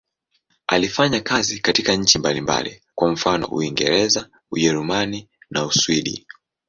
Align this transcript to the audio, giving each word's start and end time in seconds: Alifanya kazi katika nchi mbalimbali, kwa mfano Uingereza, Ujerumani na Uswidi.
Alifanya 0.67 1.21
kazi 1.21 1.59
katika 1.59 1.95
nchi 1.95 2.19
mbalimbali, 2.19 2.81
kwa 2.95 3.11
mfano 3.11 3.47
Uingereza, 3.47 4.29
Ujerumani 4.51 5.29
na 5.49 5.65
Uswidi. 5.65 6.27